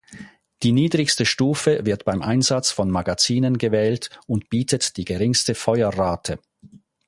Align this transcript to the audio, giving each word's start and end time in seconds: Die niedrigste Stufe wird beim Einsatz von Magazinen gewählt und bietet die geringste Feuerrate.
Die 0.63 0.71
niedrigste 0.71 1.27
Stufe 1.27 1.85
wird 1.85 2.05
beim 2.05 2.23
Einsatz 2.23 2.71
von 2.71 2.89
Magazinen 2.89 3.59
gewählt 3.59 4.09
und 4.25 4.49
bietet 4.49 4.97
die 4.97 5.05
geringste 5.05 5.53
Feuerrate. 5.53 6.39